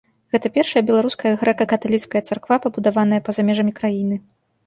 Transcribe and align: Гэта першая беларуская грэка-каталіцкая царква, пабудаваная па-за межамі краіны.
Гэта 0.35 0.49
першая 0.53 0.81
беларуская 0.87 1.33
грэка-каталіцкая 1.41 2.21
царква, 2.31 2.55
пабудаваная 2.63 3.21
па-за 3.27 3.41
межамі 3.51 3.77
краіны. 3.81 4.15